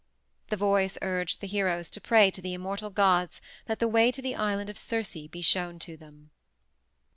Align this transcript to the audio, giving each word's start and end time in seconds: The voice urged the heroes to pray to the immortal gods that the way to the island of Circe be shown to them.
The 0.49 0.57
voice 0.57 0.97
urged 1.03 1.41
the 1.41 1.47
heroes 1.47 1.87
to 1.91 2.01
pray 2.01 2.31
to 2.31 2.41
the 2.41 2.55
immortal 2.55 2.89
gods 2.89 3.39
that 3.67 3.77
the 3.77 3.87
way 3.87 4.11
to 4.13 4.19
the 4.23 4.33
island 4.33 4.67
of 4.71 4.77
Circe 4.79 5.13
be 5.27 5.41
shown 5.43 5.77
to 5.77 5.95
them. 5.95 6.31